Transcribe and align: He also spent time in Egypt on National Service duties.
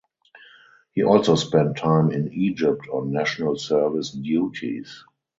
He 0.93 1.03
also 1.03 1.35
spent 1.35 1.77
time 1.77 2.09
in 2.11 2.33
Egypt 2.33 2.87
on 2.91 3.11
National 3.13 3.55
Service 3.55 4.09
duties. 4.09 5.03